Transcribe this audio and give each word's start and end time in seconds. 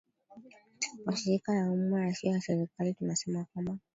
mashirika 1.05 1.49
ya 1.53 1.71
umma 1.71 2.05
yasio 2.05 2.29
ya 2.31 2.39
kiserikali 2.39 2.93
tunasema 2.93 3.45
kwamba 3.53 3.77